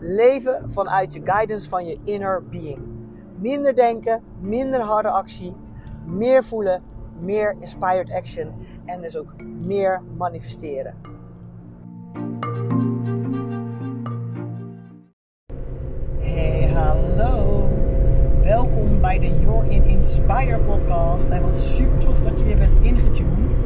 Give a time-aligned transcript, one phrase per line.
[0.00, 2.78] Leven vanuit je guidance van je inner being.
[3.36, 5.54] Minder denken, minder harde actie,
[6.06, 6.82] meer voelen,
[7.20, 8.52] meer inspired action
[8.84, 9.34] en dus ook
[9.64, 10.94] meer manifesteren.
[16.18, 17.68] Hey, hallo.
[18.42, 21.26] Welkom bij de Your in Inspire podcast.
[21.30, 23.60] En wat super tof dat je weer bent ingetuned.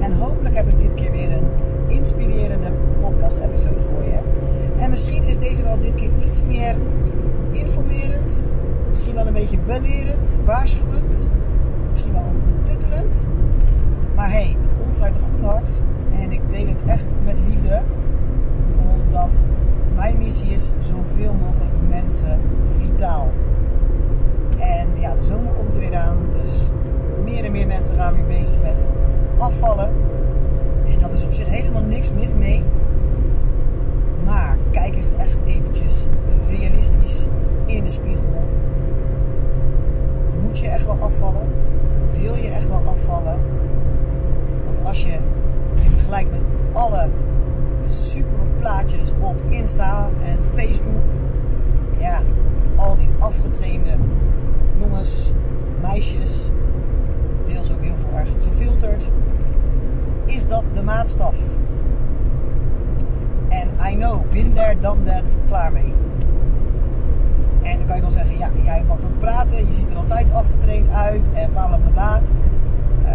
[0.00, 1.50] En hopelijk heb ik dit keer weer een
[1.88, 4.61] inspirerende podcast episode voor je.
[4.82, 6.76] En misschien is deze wel dit keer iets meer
[7.50, 8.46] informerend.
[8.90, 11.30] Misschien wel een beetje belerend, waarschuwend.
[11.90, 13.28] Misschien wel betuttelend.
[14.14, 15.82] Maar hey, het komt vanuit een goed hart.
[16.20, 17.80] En ik deel het echt met liefde.
[18.92, 19.46] Omdat
[19.94, 22.40] mijn missie is zoveel mogelijk mensen
[22.76, 23.30] vitaal.
[24.58, 26.16] En ja, de zomer komt er weer aan.
[26.40, 26.70] Dus
[27.24, 28.88] meer en meer mensen gaan weer bezig met
[29.38, 29.90] afvallen.
[30.92, 32.62] En dat is op zich helemaal niks mis mee.
[34.72, 36.06] Kijk eens echt eventjes
[36.48, 37.26] realistisch
[37.66, 38.42] in de spiegel.
[40.42, 41.48] Moet je echt wel afvallen?
[42.10, 43.38] Wil je echt wel afvallen?
[44.64, 45.18] Want als je
[45.82, 47.08] je vergelijkt met alle
[47.82, 51.08] super plaatjes op Insta en Facebook.
[51.98, 52.20] Ja,
[52.76, 53.90] al die afgetrainde
[54.78, 55.32] jongens,
[55.80, 56.50] meisjes,
[57.44, 59.10] deels ook heel veel erg gefilterd.
[60.24, 61.36] Is dat de maatstaf?
[63.90, 65.92] I know, been there, done that, klaar mee.
[67.62, 70.88] En dan kan je wel zeggen, ja, jij wat praten, je ziet er altijd afgetraind
[70.88, 72.22] uit en bla bla bla.
[73.04, 73.10] Uh,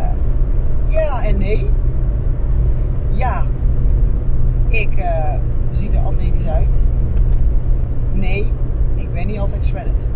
[0.88, 1.70] ja en nee.
[3.10, 3.44] Ja,
[4.68, 5.34] ik uh,
[5.72, 6.88] zie er atletisch uit.
[8.14, 8.52] Nee,
[8.96, 10.10] ik ben niet altijd shredded.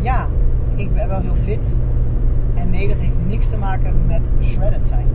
[0.00, 0.26] Ja,
[0.74, 1.76] ik ben wel heel fit.
[2.54, 5.06] En nee, dat heeft niks te maken met shredded zijn.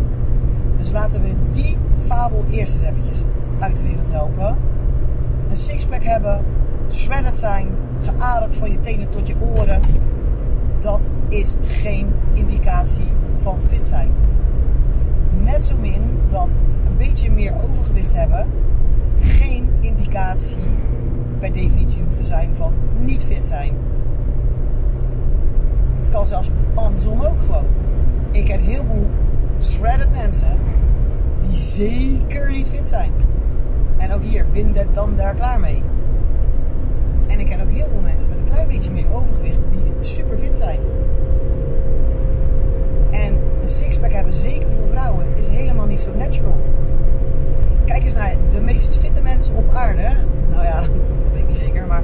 [0.77, 3.23] Dus laten we die fabel eerst eens eventjes
[3.59, 4.57] uit de wereld helpen.
[5.49, 6.45] Een sixpack hebben,
[6.91, 7.67] shredded zijn,
[8.01, 9.81] geaderd van je tenen tot je oren.
[10.79, 13.11] Dat is geen indicatie
[13.41, 14.09] van fit zijn.
[15.43, 16.55] Net zo min dat
[16.87, 18.47] een beetje meer overgewicht hebben
[19.19, 20.57] geen indicatie
[21.39, 23.73] per definitie hoeft te zijn van niet fit zijn.
[25.99, 27.65] Het kan zelfs andersom ook gewoon.
[28.31, 29.09] Ik ken heel veel
[29.61, 30.57] shredded mensen
[31.47, 33.11] die zeker niet fit zijn.
[34.05, 35.83] En ook hier, bin dan daar klaar mee.
[37.27, 40.37] En ik ken ook heel veel mensen met een klein beetje meer overgewicht die super
[40.37, 40.79] fit zijn.
[43.11, 46.57] En een sixpack hebben, zeker voor vrouwen, is helemaal niet zo natural.
[47.85, 50.09] Kijk eens naar de meest fitte mensen op aarde.
[50.49, 50.89] Nou ja, dat
[51.31, 52.03] weet ik niet zeker, maar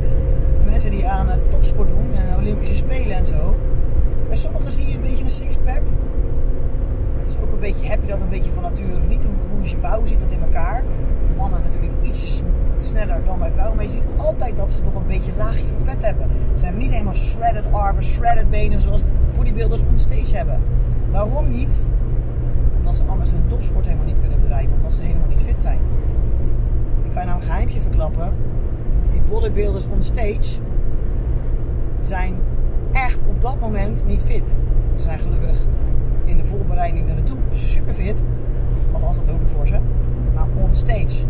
[0.63, 3.55] de mensen die aan topsport doen en Olympische Spelen en zo.
[4.27, 5.83] Bij sommigen zie je een beetje een sixpack.
[7.17, 9.23] Het is ook een beetje, heb je dat een beetje van nature of niet?
[9.23, 10.83] Hoe, hoe je bouw, zit dat in elkaar?
[11.37, 11.80] Mannen natuurlijk
[13.07, 13.75] dan bij vrouwen.
[13.75, 16.27] Maar je ziet altijd dat ze nog een beetje laagje van vet hebben.
[16.55, 19.01] Ze hebben niet helemaal shredded armen, shredded benen zoals
[19.35, 20.59] bodybuilders onstage hebben.
[21.11, 21.87] Waarom niet?
[22.77, 24.73] Omdat ze anders hun topsport helemaal niet kunnen bedrijven.
[24.73, 25.79] Omdat ze helemaal niet fit zijn.
[27.03, 28.33] Ik kan je nou een geheimje verklappen.
[29.11, 30.61] Die bodybuilders onstage
[32.01, 32.35] zijn
[32.91, 34.57] echt op dat moment niet fit.
[34.95, 35.65] Ze zijn gelukkig
[36.25, 38.23] in de voorbereiding er naartoe super fit.
[38.91, 39.79] Althans, dat hoop ik voor ze.
[40.33, 41.25] Maar onstage.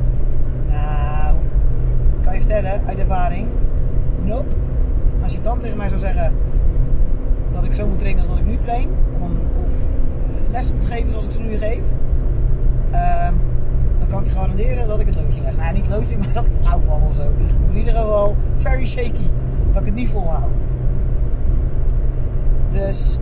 [0.68, 1.11] Nou,
[2.22, 3.48] kan je vertellen uit ervaring.
[4.24, 4.56] Nope.
[5.24, 6.34] Als je dan tegen mij zou zeggen
[7.52, 8.90] dat ik zo moet trainen als dat ik nu train.
[9.20, 9.30] Of,
[9.66, 9.88] of
[10.52, 11.84] les moet geven zoals ik ze nu geef.
[12.92, 13.28] Uh,
[14.00, 15.58] dan kan ik je garanderen dat ik het loodje leg.
[15.58, 17.24] Nou, niet loodje, maar dat ik flauw val of zo.
[17.70, 19.30] In ieder geval very shaky.
[19.72, 20.52] Dat ik het niet volhoud.
[22.70, 23.18] Dus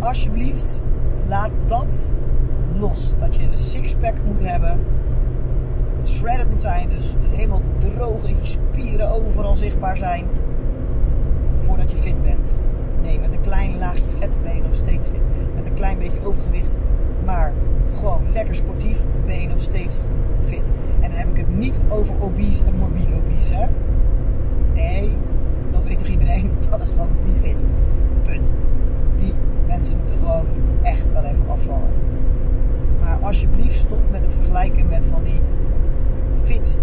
[0.00, 0.82] alsjeblieft,
[1.28, 2.12] laat dat
[2.78, 3.14] los.
[3.18, 4.80] Dat je een sixpack moet hebben.
[6.04, 10.26] Shredded moet zijn, dus helemaal droog, dat je spieren overal zichtbaar zijn.
[11.60, 12.58] Voordat je fit bent.
[13.02, 15.54] Nee, met een klein laagje vet ben je nog steeds fit.
[15.54, 16.78] Met een klein beetje overgewicht,
[17.24, 17.52] maar
[17.98, 20.00] gewoon lekker sportief ben je nog steeds
[20.46, 20.72] fit.
[21.00, 23.66] En dan heb ik het niet over obese en morbide obese, hè?
[24.74, 25.12] Nee,
[25.70, 26.50] dat weet toch iedereen?
[26.70, 27.64] Dat is gewoon niet fit.
[28.22, 28.52] Punt.
[29.16, 29.34] Die
[29.66, 30.46] mensen moeten gewoon
[30.82, 31.90] echt wel even afvallen.
[33.00, 35.40] Maar alsjeblieft stop met het vergelijken met van die
[36.42, 36.78] fit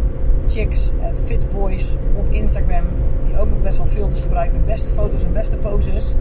[0.59, 2.83] chicks, het fit boys op Instagram,
[3.25, 6.15] die ook nog best wel filters gebruiken, beste foto's en beste poses.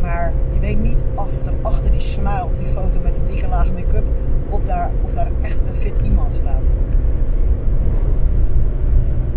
[0.00, 3.48] Maar je weet niet of er achter die smile op die foto met de dikke
[3.48, 4.04] laag make-up
[4.48, 6.78] of daar, of daar echt een fit iemand staat.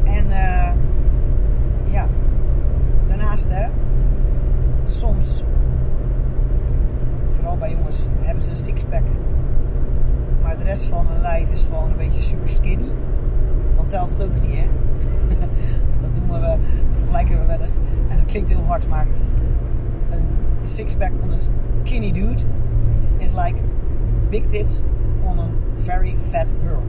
[0.03, 0.71] En uh,
[1.91, 2.07] ja,
[3.07, 3.67] daarnaast hè,
[4.83, 5.43] soms,
[7.29, 9.05] vooral bij jongens, hebben ze een sixpack.
[10.41, 12.91] Maar de rest van hun lijf is gewoon een beetje super skinny.
[13.93, 14.65] Telt het ook niet hè.
[16.01, 16.57] dat doen we,
[16.93, 17.77] vergelijken we wel eens.
[18.09, 19.07] En dat klinkt heel hard, maar
[20.09, 20.23] een
[20.63, 22.43] six-pack on a skinny dude
[23.17, 23.55] is like
[24.29, 24.81] big tits
[25.23, 25.47] on a
[25.77, 26.83] very fat girl.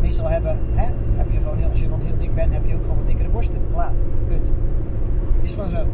[0.00, 0.86] Meestal hebben, hè,
[1.16, 3.28] heb je gewoon, als je wat heel dik bent, heb je ook gewoon wat dikkere
[3.28, 3.60] borsten.
[3.72, 3.92] Klaar,
[4.26, 4.52] punt.
[5.42, 5.86] Is gewoon zo.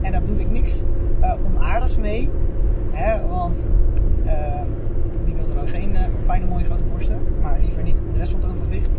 [0.00, 0.84] En daar bedoel ik niks
[1.20, 2.30] uh, onaardigs mee.
[2.90, 3.66] Hè, want
[5.24, 7.18] die wil er ook geen uh, fijne, mooie grote borsten.
[7.42, 8.96] Maar liever niet de rest van het overgewicht.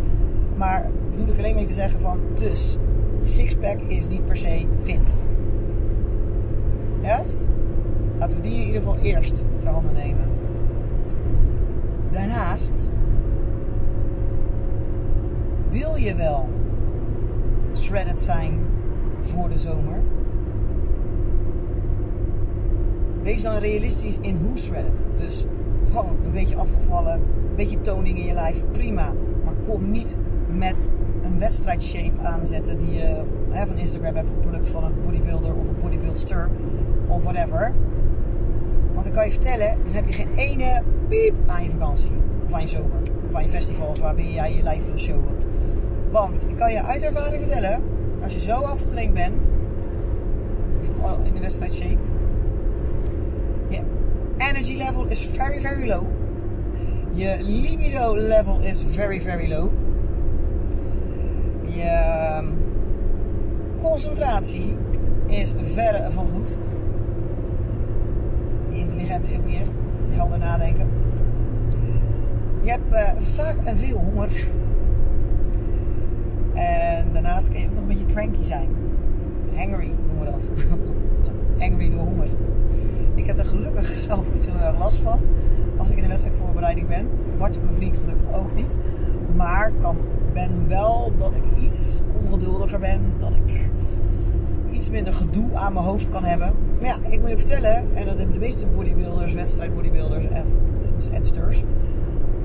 [0.58, 2.78] Maar bedoel ik alleen mee te zeggen van, dus,
[3.22, 5.14] sixpack is niet per se fit.
[7.02, 7.48] Yes?
[8.18, 10.26] Laten we die in ieder geval eerst ter handen nemen.
[12.10, 12.90] Daarnaast
[15.70, 16.50] wil je wel
[17.74, 18.60] shredded zijn
[19.22, 20.00] voor de zomer.
[23.22, 25.08] Wees dan realistisch in hoe shredded.
[25.16, 25.46] Dus
[25.90, 29.14] gewoon een beetje afgevallen, een beetje toning in je lijf, prima.
[29.44, 30.18] Maar kom niet
[30.58, 30.90] met
[31.24, 35.80] een wedstrijdshape aanzetten die je hè, van Instagram hebt geplukt van een bodybuilder of een
[35.82, 36.50] bodybuildster
[37.08, 37.74] of whatever.
[38.94, 42.12] Want dan kan je vertellen, dan heb je geen ene piep aan je vakantie.
[42.52, 42.98] Aan je zomer.
[43.32, 45.36] Aan je festivals waarbij jij je lijf wil showen.
[46.12, 47.82] Want ik kan je uit ervaring vertellen,
[48.24, 49.34] als je zo afgetraind bent,
[51.24, 51.98] in de wedstrijd shape,
[53.68, 53.80] je
[54.38, 56.04] energy level is very, very low.
[57.12, 59.70] Je libido level is very, very low.
[61.76, 62.46] Je ehm,
[63.82, 64.76] concentratie
[65.28, 66.58] is verre van goed.
[68.70, 69.80] Je intelligentie ook niet echt.
[70.10, 70.88] Helder nadenken.
[72.62, 74.48] Je hebt uh, vaak en veel honger.
[76.54, 78.68] En daarnaast kun je ook nog een beetje cranky zijn.
[79.56, 80.50] Hangry noemen we dat.
[81.64, 82.28] Hangry door honger.
[83.16, 85.20] Ik heb er gelukkig zelf niet zo erg last van.
[85.78, 87.08] Als ik in de wedstrijdvoorbereiding ben.
[87.38, 88.78] Bart, mijn vriend, gelukkig ook niet.
[89.36, 89.98] Maar kan,
[90.36, 93.02] ben wel dat ik iets ongeduldiger ben.
[93.18, 93.70] Dat ik
[94.72, 96.54] iets minder gedoe aan mijn hoofd kan hebben.
[96.80, 100.46] Maar ja, ik moet je vertellen, en dat hebben de meeste bodybuilders, wedstrijdbodybuilders en
[101.14, 101.64] edsters,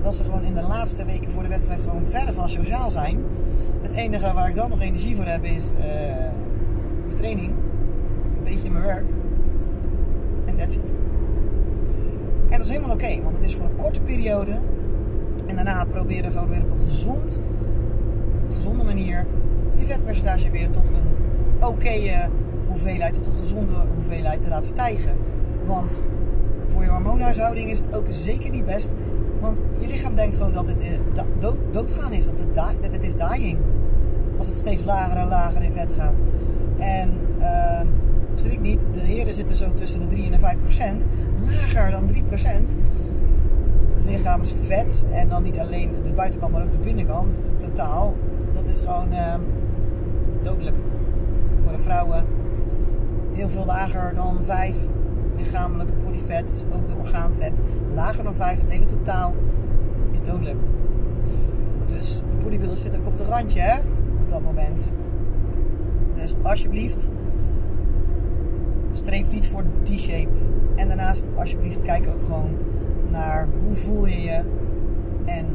[0.01, 3.19] dat ze gewoon in de laatste weken voor de wedstrijd gewoon verder van sociaal zijn.
[3.83, 5.85] Het enige waar ik dan nog energie voor heb is uh,
[7.05, 7.49] mijn training,
[8.37, 9.09] een beetje mijn werk
[10.45, 10.93] en that's it.
[12.49, 14.59] En dat is helemaal oké, want het is voor een korte periode.
[15.47, 17.41] En daarna proberen gewoon weer op een gezond,
[18.55, 19.26] gezonde manier
[19.76, 22.29] je vetpercentage weer tot een oké
[22.67, 25.12] hoeveelheid, tot een gezonde hoeveelheid te laten stijgen.
[25.67, 26.02] Want
[26.69, 28.94] voor je hormoonhuishouding is het ook zeker niet best.
[29.41, 30.88] Want je lichaam denkt gewoon dat het eh,
[31.38, 33.58] dood, doodgaan is, dat het, dat het is dying.
[34.38, 36.19] Als het steeds lager en lager in vet gaat.
[36.79, 37.81] En uh,
[38.35, 41.06] schrik niet, de heren zitten zo tussen de 3 en de 5 procent.
[41.44, 42.76] Lager dan 3 procent
[44.05, 45.06] lichaamsvet.
[45.12, 47.41] En dan niet alleen de buitenkant, maar ook de binnenkant.
[47.58, 48.14] Totaal.
[48.52, 49.35] Dat is gewoon uh,
[50.43, 50.76] dodelijk
[51.62, 52.25] voor de vrouwen
[53.33, 54.76] heel veel lager dan 5
[55.37, 57.59] lichamelijke bodyfat, ook de orgaanvet.
[57.95, 59.35] Lager dan 5, het hele totaal
[60.12, 60.59] is dodelijk.
[61.87, 63.78] Dus de bodybuilder zit ook op het randje hè,
[64.23, 64.92] op dat moment.
[66.14, 67.11] Dus alsjeblieft,
[68.92, 70.28] streef niet voor die shape.
[70.76, 72.50] En daarnaast, alsjeblieft, kijk ook gewoon
[73.11, 74.40] naar hoe voel je je
[75.25, 75.47] en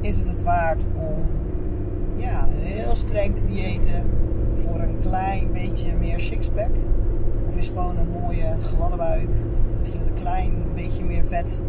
[0.00, 1.22] is het het waard om
[2.24, 4.02] ja, heel streng te diëten
[4.54, 6.70] voor een klein beetje meer sixpack?
[7.48, 9.28] Of is gewoon een mooie gladde buik,
[9.78, 11.62] misschien een klein beetje meer vet,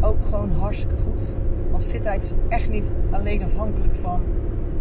[0.00, 1.34] ook gewoon hartstikke goed.
[1.70, 4.20] Want fitheid is echt niet alleen afhankelijk van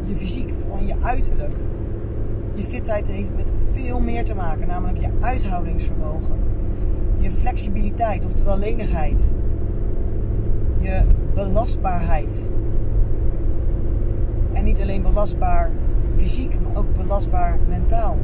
[0.03, 1.55] je fysiek, van je uiterlijk.
[2.53, 6.37] Je fitheid heeft met veel meer te maken, namelijk je uithoudingsvermogen,
[7.17, 9.33] je flexibiliteit, oftewel lenigheid,
[10.79, 11.01] je
[11.33, 12.49] belastbaarheid.
[14.65, 15.72] Niet alleen belastbaar
[16.15, 18.17] fysiek, maar ook belastbaar mentaal.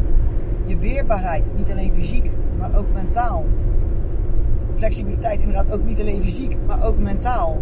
[0.65, 3.45] Je weerbaarheid, niet alleen fysiek, maar ook mentaal.
[4.75, 7.61] Flexibiliteit, inderdaad, ook niet alleen fysiek, maar ook mentaal.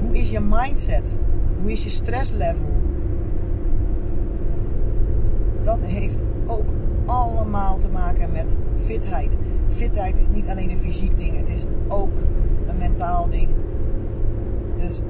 [0.00, 1.20] Hoe is je mindset?
[1.60, 2.66] Hoe is je stresslevel?
[5.62, 6.68] Dat heeft ook
[7.04, 9.36] allemaal te maken met fitheid.
[9.68, 12.18] Fitheid is niet alleen een fysiek ding, het is ook
[12.68, 13.48] een mentaal ding.
[14.80, 15.02] Dus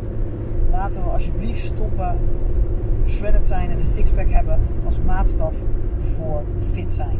[0.70, 2.18] laten we alsjeblieft stoppen
[3.06, 5.54] shredded zijn en een sixpack hebben als maatstaf
[6.00, 7.18] voor fit zijn.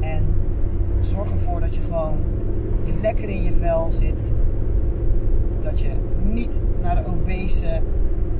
[0.00, 0.24] En
[1.00, 2.16] zorg ervoor dat je gewoon
[3.00, 4.34] lekker in je vel zit.
[5.60, 5.90] Dat je
[6.22, 7.80] niet naar de obese,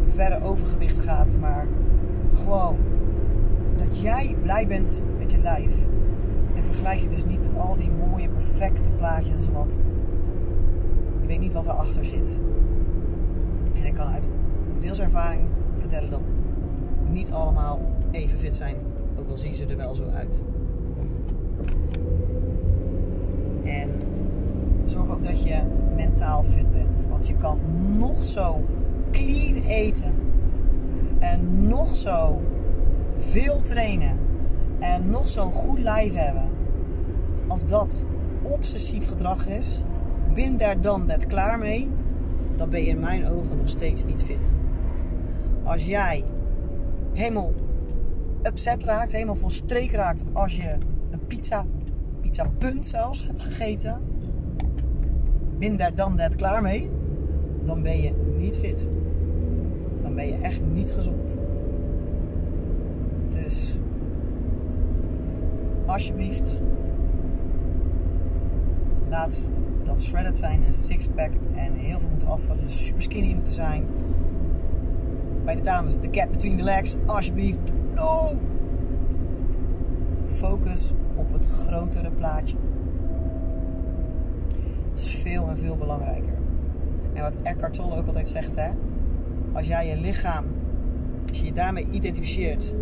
[0.06, 1.66] verre overgewicht gaat, maar
[2.34, 2.76] gewoon
[3.76, 5.72] dat jij blij bent met je lijf.
[6.54, 9.78] En vergelijk je dus niet met al die mooie, perfecte plaatjes, want
[11.20, 12.40] je weet niet wat erachter zit.
[13.82, 14.28] En ik kan uit
[14.80, 15.42] deelservaring
[15.78, 16.20] vertellen dat
[17.10, 18.76] niet allemaal even fit zijn,
[19.18, 20.44] ook al zien ze er wel zo uit.
[23.64, 23.90] En
[24.84, 25.60] zorg ook dat je
[25.96, 27.58] mentaal fit bent, want je kan
[27.98, 28.64] nog zo
[29.10, 30.12] clean eten
[31.18, 32.40] en nog zo
[33.16, 34.18] veel trainen
[34.78, 36.48] en nog zo'n goed lijf hebben.
[37.46, 38.04] Als dat
[38.42, 39.82] obsessief gedrag is,
[40.34, 41.90] bin daar dan net klaar mee,
[42.56, 44.52] dan ben je in mijn ogen nog steeds niet fit.
[45.62, 46.24] Als jij
[47.12, 47.52] helemaal
[48.42, 50.76] upset raakt, helemaal van streek raakt als je
[51.10, 51.66] een pizza,
[52.20, 54.00] pizza punt zelfs, hebt gegeten,
[55.58, 56.90] bin daar dan net klaar mee,
[57.64, 58.88] dan ben je niet fit.
[60.02, 61.38] Dan ben je echt niet gezond.
[63.28, 63.78] Dus
[65.86, 66.62] alsjeblieft,
[69.08, 69.48] laat
[69.92, 73.84] dat shredded zijn, een sixpack en heel veel moeten afvallen, super skinny moeten zijn.
[75.44, 77.58] Bij de dames, de gap between the legs, alsjeblieft,
[77.94, 78.30] no!
[80.34, 82.56] Focus op het grotere plaatje.
[84.90, 86.32] Dat is veel en veel belangrijker.
[87.12, 88.70] En wat Eckhart Tolle ook altijd zegt, hè?
[89.52, 90.44] Als jij je lichaam,
[91.28, 92.74] als je je daarmee identificeert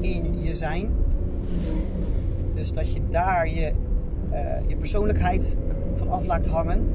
[0.00, 0.90] in je zijn,
[2.54, 3.72] dus dat je daar je,
[4.32, 5.56] uh, je persoonlijkheid
[5.98, 6.88] van af laat hangen,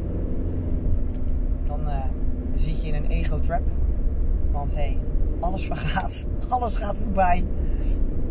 [1.63, 2.03] dan uh,
[2.55, 3.61] zit je in een ego-trap.
[4.51, 4.97] Want hé, hey,
[5.39, 7.43] alles vergaat, alles gaat voorbij.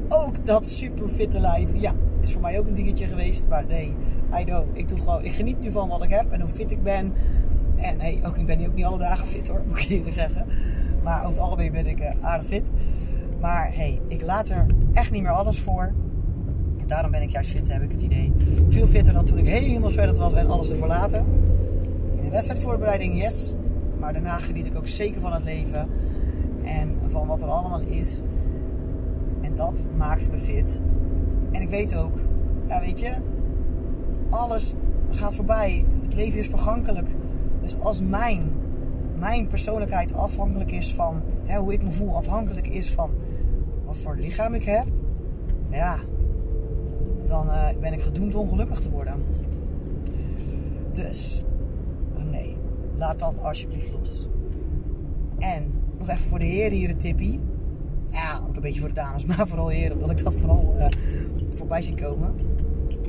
[0.09, 3.49] Ook dat super fitte lijf, ja, is voor mij ook een dingetje geweest.
[3.49, 3.95] Maar nee,
[4.41, 6.71] I know, ik, doe gewoon, ik geniet nu van wat ik heb en hoe fit
[6.71, 7.13] ik ben.
[7.77, 10.47] En hey, ook, ik ben ook niet alle dagen fit hoor, moet ik eerlijk zeggen.
[11.03, 12.71] Maar over het algemeen ben ik uh, aardig fit.
[13.41, 15.93] Maar hey, ik laat er echt niet meer alles voor.
[16.93, 18.33] Daarom ben ik juist fit, heb ik het idee.
[18.69, 21.25] Veel fitter dan toen ik helemaal shredded was en alles ervoor laten.
[22.17, 23.55] In de wedstrijdvoorbereiding, yes.
[23.99, 25.89] Maar daarna geniet ik ook zeker van het leven.
[26.65, 28.21] En van wat er allemaal is.
[29.41, 30.81] En dat maakt me fit.
[31.51, 32.17] En ik weet ook,
[32.69, 33.13] ja weet je,
[34.31, 34.75] alles
[35.11, 35.85] gaat voorbij.
[36.03, 37.09] Het leven is vergankelijk.
[37.63, 38.43] Dus als mijn,
[39.19, 43.11] mijn persoonlijkheid afhankelijk is van hè, hoe ik me voel, afhankelijk is van
[43.85, 44.87] wat voor lichaam ik heb,
[45.69, 45.97] ja,
[47.33, 49.25] dan uh, ben ik gedoemd ongelukkig te worden.
[50.93, 51.43] Dus,
[52.31, 52.57] nee,
[52.97, 54.29] laat dat alsjeblieft los.
[55.39, 57.41] En nog even voor de heren hier een tippie.
[58.11, 60.87] Ja, ook een beetje voor de dames, maar vooral heren, omdat ik dat vooral uh,
[61.55, 62.35] voorbij zie komen.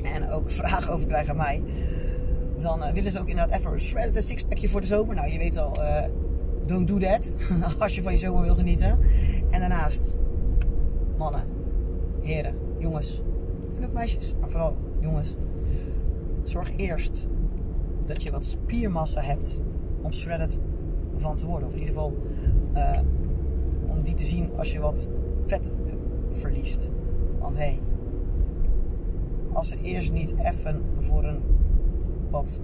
[0.02, 1.62] En ook vragen over krijgen aan mij.
[2.58, 5.14] Dan uh, willen ze ook inderdaad even een shredded sixpackje voor de zomer.
[5.14, 5.72] Nou, je weet al,
[6.66, 7.30] don't do that.
[7.78, 8.98] als je van je zomer wil genieten.
[9.50, 10.16] En daarnaast,
[11.16, 11.44] mannen,
[12.20, 13.22] heren, jongens,
[13.92, 15.36] meisjes, maar vooral jongens.
[16.42, 17.28] Zorg eerst
[18.04, 19.60] dat je wat spiermassa hebt
[20.02, 20.58] om shredded
[21.16, 21.68] van te worden.
[21.68, 22.16] Of in ieder geval
[22.74, 22.98] uh,
[23.86, 25.08] om die te zien als je wat
[25.44, 25.70] vet
[26.30, 26.90] verliest.
[27.38, 27.80] Want hé, hey,
[29.52, 31.40] als er eerst niet even voor een
[32.30, 32.60] wat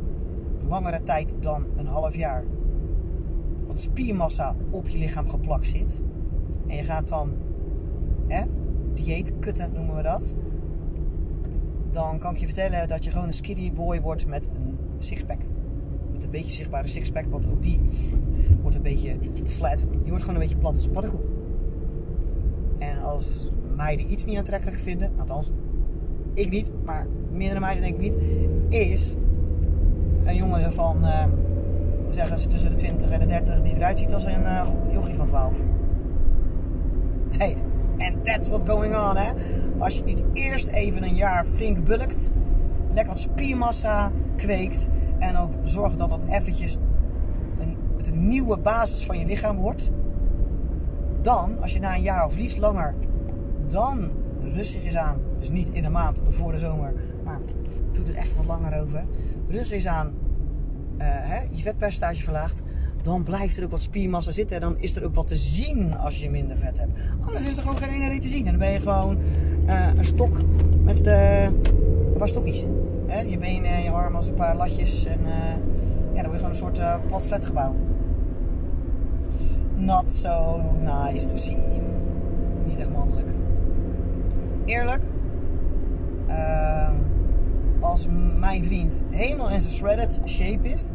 [0.69, 2.45] langere tijd dan een half jaar
[3.67, 6.03] wat spiermassa op je lichaam geplakt zit.
[6.67, 7.31] En je gaat dan
[8.27, 8.45] hè,
[8.95, 10.35] dieet kutten noemen we dat.
[11.91, 15.39] Dan kan ik je vertellen dat je gewoon een skinny boy wordt met een sixpack.
[16.13, 17.81] Met een beetje zichtbare sixpack, want ook die
[18.61, 19.17] wordt een beetje
[19.47, 19.81] flat.
[19.81, 21.25] Je wordt gewoon een beetje plat als een paddenkoek.
[22.79, 25.51] En als meiden iets niet aantrekkelijk vinden, althans
[26.35, 28.15] ik niet, maar meerdere meiden denk ik niet,
[28.69, 29.17] is
[30.25, 31.25] een jongen van, uh,
[32.09, 34.67] zeggen ze tussen de 20 en de 30 die eruit ziet als een uh,
[35.17, 35.57] van 12.
[37.39, 37.57] Hey,
[38.01, 39.33] and that's what's going on, hè.
[39.79, 42.33] Als je niet eerst even een jaar flink bulkt,
[42.93, 44.89] lekker wat spiermassa kweekt
[45.19, 46.77] en ook zorgt dat dat eventjes
[47.59, 47.77] een,
[48.13, 49.91] nieuwe basis van je lichaam wordt,
[51.21, 52.95] dan, als je na een jaar of liefst langer,
[53.69, 56.93] dan rustig is aan, dus niet in de maand voor de zomer,
[57.25, 57.39] maar
[57.93, 59.05] doe er even wat langer over.
[59.47, 60.13] Rustig is aan
[61.01, 62.63] uh, hè, je vetpercentage verlaagt,
[63.03, 64.57] dan blijft er ook wat spiermassa zitten.
[64.57, 66.93] En dan is er ook wat te zien als je minder vet hebt.
[67.27, 68.45] Anders is er gewoon geen ene te zien.
[68.45, 69.19] En dan ben je gewoon
[69.67, 70.37] uh, een stok
[70.83, 72.65] met uh, een paar stokjes.
[73.07, 73.21] Hè?
[73.21, 75.05] Je benen en je armen als een paar latjes.
[75.05, 75.21] En
[76.15, 77.73] ja, dan word je gewoon een soort plat
[79.77, 81.57] not so nice to see.
[82.67, 83.29] Niet echt mannelijk.
[84.65, 85.03] Eerlijk,
[87.81, 88.07] als
[88.39, 90.91] mijn vriend helemaal in zijn shredded shape is,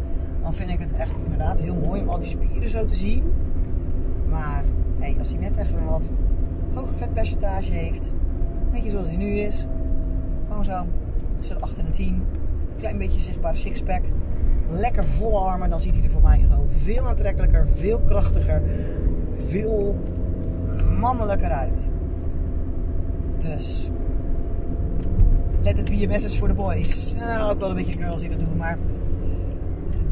[0.45, 3.23] dan vind ik het echt inderdaad heel mooi om al die spieren zo te zien.
[4.29, 4.63] Maar
[4.99, 6.11] hey, als hij net even een wat
[6.73, 8.13] hoge vetpercentage heeft,
[8.71, 9.65] weet je zoals hij nu is,
[10.47, 10.85] gewoon zo
[11.37, 12.23] tussen de 8 en de 10,
[12.77, 14.01] klein beetje zichtbare sixpack,
[14.67, 18.61] lekker volle armen, dan ziet hij er voor mij gewoon veel aantrekkelijker, veel krachtiger,
[19.47, 19.99] veel
[20.99, 21.91] mannelijker uit.
[23.37, 23.89] Dus
[25.61, 27.15] let it be a message for the boys.
[27.15, 28.77] Nou, ook wel een beetje girls die dat doen, maar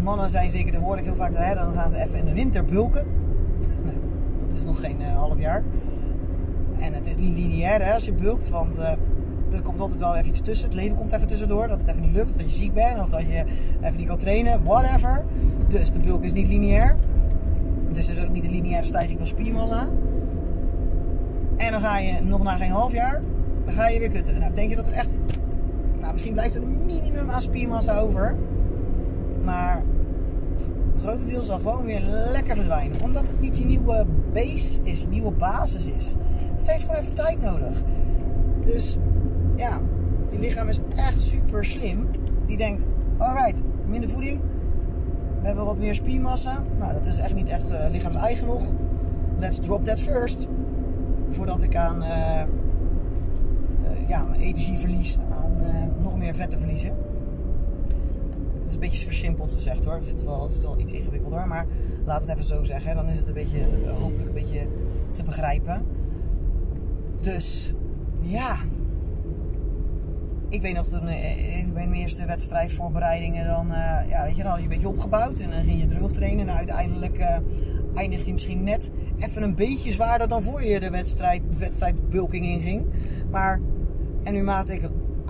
[0.03, 2.33] mannen zijn zeker, dat hoor ik heel vaak, hè, dan gaan ze even in de
[2.33, 3.05] winter bulken.
[4.39, 5.63] Dat is nog geen uh, half jaar.
[6.79, 8.89] En het is niet lineair hè, als je bulkt, want uh,
[9.51, 10.67] er komt altijd wel even iets tussen.
[10.67, 12.99] Het leven komt even tussendoor, dat het even niet lukt, of dat je ziek bent,
[12.99, 13.43] of dat je
[13.81, 15.25] even niet kan trainen, whatever.
[15.67, 16.95] Dus de bulk is niet lineair.
[17.91, 19.89] Dus er is ook niet een lineaire stijging van spiermassa.
[21.57, 23.21] En dan ga je nog na geen half jaar,
[23.65, 24.39] dan ga je weer kutten.
[24.39, 25.09] Nou, denk je dat er echt,
[25.99, 28.35] nou misschien blijft er een minimum aan spiermassa over.
[29.43, 29.83] Maar
[31.03, 33.01] grote deel zal gewoon weer lekker verdwijnen.
[33.03, 36.15] Omdat het niet die nieuwe base is, nieuwe basis is.
[36.57, 37.81] Het heeft gewoon even tijd nodig.
[38.65, 38.97] Dus
[39.55, 39.81] ja,
[40.29, 42.09] die lichaam is echt super slim.
[42.45, 44.39] Die denkt, alright, minder voeding.
[45.39, 46.63] We hebben wat meer spiermassa.
[46.79, 48.61] Nou, dat is echt niet echt uh, lichaams-eigen nog.
[49.39, 50.47] Let's drop that first.
[51.29, 55.51] Voordat ik aan uh, uh, ja, mijn energieverlies aan
[56.01, 56.95] nog meer vet te verliezen
[58.73, 59.93] een beetje versimpeld gezegd hoor.
[59.93, 61.47] Het is wel, het is wel iets ingewikkelder.
[61.47, 61.65] Maar
[62.05, 62.95] laat het even zo zeggen.
[62.95, 64.67] Dan is het een beetje, eh, hopelijk een beetje
[65.11, 65.85] te begrijpen.
[67.19, 67.73] Dus
[68.21, 68.57] ja.
[70.49, 73.45] Ik weet nog toen eh, bij mijn eerste wedstrijdvoorbereidingen.
[73.45, 75.39] Dan, uh, ja, weet je, dan had je een beetje opgebouwd.
[75.39, 76.49] En dan ging je terug trainen.
[76.49, 77.37] En uiteindelijk uh,
[77.93, 82.85] eindig je misschien net even een beetje zwaarder dan voor je de wedstrijd, wedstrijdbulking inging.
[83.31, 83.59] Maar
[84.23, 84.81] en nu maat ik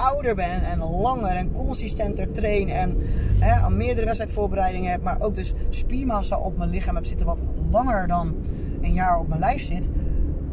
[0.03, 2.97] ouder ben en langer en consistenter train en
[3.39, 8.07] hè, meerdere wedstrijdvoorbereidingen heb, maar ook dus spiermassa op mijn lichaam heb zitten wat langer
[8.07, 8.35] dan
[8.81, 9.89] een jaar op mijn lijf zit,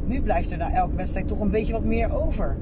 [0.06, 2.56] nu blijft er na elke wedstrijd toch een beetje wat meer over.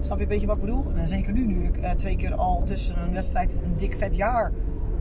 [0.00, 0.84] Snap je een beetje wat ik bedoel?
[0.96, 4.16] En zeker nu, nu ik eh, twee keer al tussen een wedstrijd een dik vet
[4.16, 4.52] jaar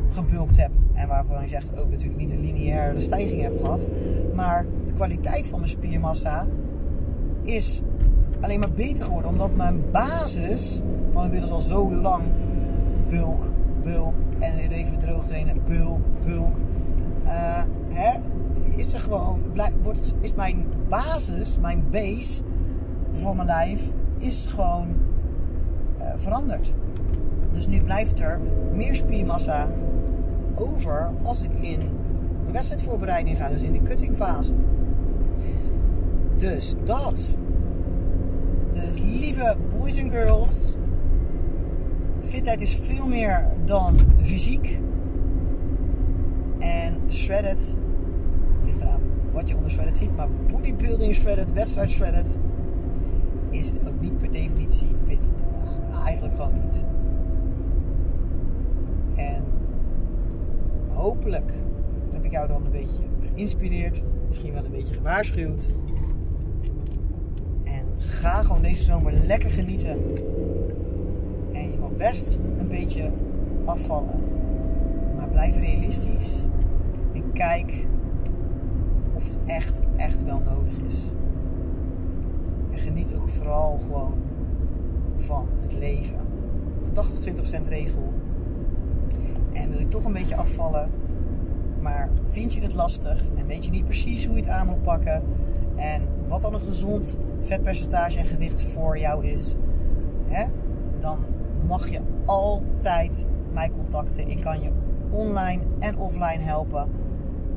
[0.09, 0.71] gebulkt heb.
[0.93, 3.87] En waarvan je zegt ook natuurlijk niet een lineaire stijging heb gehad.
[4.33, 6.47] Maar de kwaliteit van mijn spiermassa
[7.43, 7.81] is
[8.41, 9.31] alleen maar beter geworden.
[9.31, 12.23] Omdat mijn basis van inmiddels al zo lang
[13.09, 13.51] bulk,
[13.83, 16.55] bulk en even droog trainen, bulk, bulk.
[17.25, 18.19] Uh, hè,
[18.75, 19.39] is er gewoon,
[19.81, 22.43] wordt, is mijn basis, mijn base
[23.11, 24.87] voor mijn lijf, is gewoon
[25.99, 26.73] uh, veranderd.
[27.51, 28.39] Dus nu blijft er
[28.73, 29.69] meer spiermassa
[30.55, 31.79] over als ik in
[32.45, 34.53] een wedstrijdvoorbereiding ga, dus in de cuttingfase.
[36.37, 37.37] Dus dat
[38.73, 40.75] dus lieve boys en girls,
[42.21, 44.79] fitheid is veel meer dan fysiek.
[46.59, 47.75] En shredded,
[48.65, 52.39] ligt eraan wat je onder shredded ziet, maar bodybuilding shredded, wedstrijd shredded,
[53.49, 55.29] is ook niet per definitie fit.
[56.03, 56.85] Eigenlijk gewoon niet.
[59.15, 59.43] En
[60.87, 61.53] hopelijk
[62.11, 63.03] heb ik jou dan een beetje
[63.33, 65.71] geïnspireerd, misschien wel een beetje gewaarschuwd
[68.21, 69.97] ga gewoon deze zomer lekker genieten.
[71.53, 73.09] En je mag best een beetje
[73.65, 74.19] afvallen.
[75.17, 76.45] Maar blijf realistisch.
[77.13, 77.85] En kijk
[79.13, 81.11] of het echt, echt wel nodig is.
[82.71, 84.13] En geniet ook vooral gewoon
[85.15, 86.19] van het leven.
[86.93, 87.03] De
[87.65, 88.13] 80-20% regel.
[89.53, 90.89] En wil je toch een beetje afvallen,
[91.79, 94.81] maar vind je het lastig en weet je niet precies hoe je het aan moet
[94.81, 95.23] pakken
[95.75, 99.55] en wat dan een gezond vetpercentage en gewicht voor jou is,
[100.27, 100.45] hè,
[100.99, 101.19] dan
[101.67, 104.29] mag je altijd mij contacten.
[104.29, 104.71] Ik kan je
[105.09, 106.89] online en offline helpen.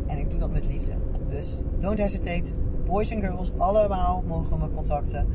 [0.06, 0.92] En ik doe dat met liefde.
[1.28, 2.52] Dus don't hesitate.
[2.84, 5.26] Boys en girls, allemaal mogen me contacten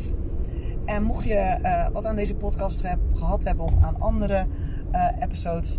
[0.86, 4.46] En mocht je uh, wat aan deze podcast gehad hebben of aan andere
[4.92, 5.78] uh, episodes,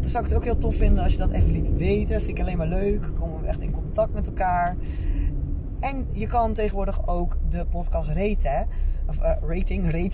[0.00, 2.20] dan zou ik het ook heel tof vinden als je dat even liet weten.
[2.20, 3.10] Vind ik alleen maar leuk.
[3.18, 4.76] Komen we echt in contact met elkaar.
[5.80, 8.66] En je kan tegenwoordig ook de podcast raten.
[9.08, 9.92] Of uh, rating,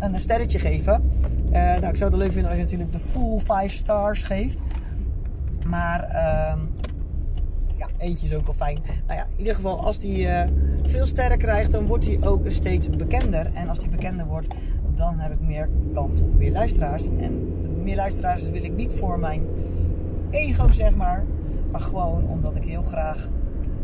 [0.00, 1.12] een sterretje geven.
[1.46, 4.62] Uh, nou, ik zou het leuk vinden als je natuurlijk de full 5 stars geeft.
[5.66, 6.60] Maar uh,
[7.76, 8.78] ja, eentje is ook wel fijn.
[9.06, 10.42] Nou ja, in ieder geval, als die uh,
[10.82, 13.50] veel sterren krijgt, dan wordt hij ook steeds bekender.
[13.54, 14.54] En als die bekender wordt,
[14.94, 17.06] dan heb ik meer kans op meer luisteraars.
[17.06, 19.42] En meer luisteraars wil ik niet voor mijn
[20.30, 21.24] ego, zeg maar.
[21.70, 23.30] Maar gewoon omdat ik heel graag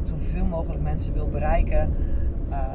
[0.09, 1.91] zoveel mogelijk mensen wil bereiken.
[2.51, 2.73] Uh,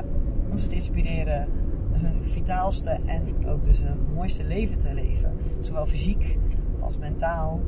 [0.52, 1.48] om ze te inspireren
[1.92, 5.32] hun vitaalste en ook dus hun mooiste leven te leven.
[5.60, 6.38] Zowel fysiek
[6.80, 7.60] als mentaal.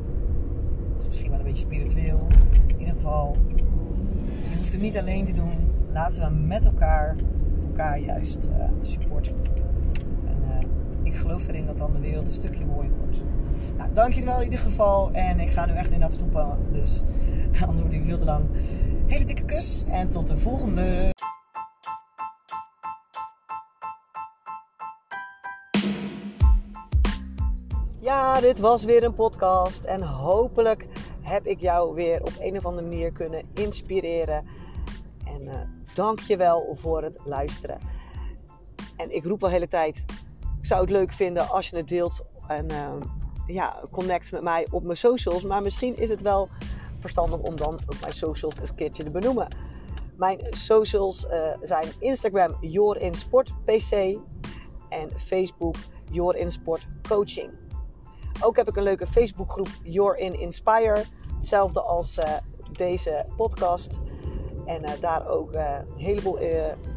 [0.96, 2.26] Als misschien wel een beetje spiritueel.
[2.66, 3.36] In ieder geval,
[4.50, 5.52] je hoeft het niet alleen te doen.
[5.92, 7.16] Laten we met elkaar
[7.72, 9.34] elkaar juist uh, supporten.
[10.26, 10.68] En uh,
[11.02, 13.24] ik geloof erin dat dan de wereld een stukje mooier wordt.
[13.76, 15.12] Nou, dank je wel in ieder geval.
[15.12, 16.46] En ik ga nu echt in dat stoepen.
[16.72, 17.02] Dus
[17.66, 18.44] anders wordt die veel te lang.
[19.06, 21.10] Hele dikke kus en tot de volgende.
[28.00, 29.84] Ja, dit was weer een podcast.
[29.84, 30.86] En hopelijk
[31.20, 34.46] heb ik jou weer op een of andere manier kunnen inspireren.
[35.26, 35.54] En uh,
[35.94, 37.78] dank je wel voor het luisteren.
[38.96, 40.04] En ik roep al de hele tijd:
[40.58, 42.24] ik zou het leuk vinden als je het deelt.
[42.46, 42.92] En uh,
[43.46, 45.42] ja, connect met mij op mijn socials.
[45.42, 46.48] Maar misschien is het wel
[47.02, 49.48] verstandig om dan ook mijn socials een keertje te benoemen.
[50.16, 54.18] Mijn socials uh, zijn Instagram YourInSportPC
[54.88, 55.76] en Facebook
[56.10, 57.50] YourInSportCoaching.
[58.40, 61.04] Ook heb ik een leuke Facebookgroep Your in Inspire.
[61.36, 62.24] Hetzelfde als uh,
[62.72, 63.98] deze podcast.
[64.64, 66.38] En uh, daar ook een heleboel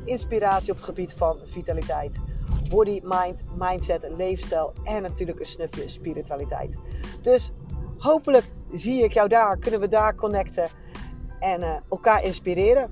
[0.05, 2.21] inspiratie op het gebied van vitaliteit
[2.69, 6.77] body, mind, mindset, leefstijl en natuurlijk een snufje spiritualiteit.
[7.21, 7.51] Dus
[7.97, 8.45] hopelijk
[8.77, 10.69] zie ik jou daar, kunnen we daar connecten
[11.39, 12.89] en uh, elkaar inspireren.